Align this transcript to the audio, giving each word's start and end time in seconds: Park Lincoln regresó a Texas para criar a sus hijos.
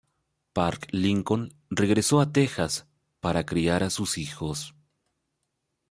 Park 0.53 0.87
Lincoln 0.93 1.53
regresó 1.69 2.21
a 2.21 2.31
Texas 2.31 2.87
para 3.19 3.45
criar 3.45 3.83
a 3.83 3.91
sus 3.91 4.17
hijos. 4.17 4.73